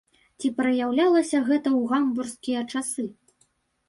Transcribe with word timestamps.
Ці 0.39 0.47
праяўлялася 0.59 1.41
гэта 1.49 1.67
ў 1.79 1.91
гамбургскія 1.91 2.61
часы? 2.73 3.05